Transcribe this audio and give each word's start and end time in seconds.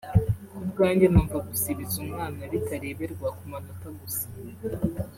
ku 0.49 0.57
bwanjye 0.71 1.05
numva 1.09 1.37
gusibiza 1.47 1.93
umwana 2.03 2.41
bitareberwa 2.51 3.27
ku 3.37 3.43
manota 3.51 3.87
gusa 3.99 4.25